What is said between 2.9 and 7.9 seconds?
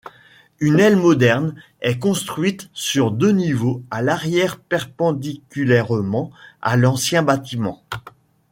deux niveaux à l’arrière perpendiculairement à l'ancien bâtiment.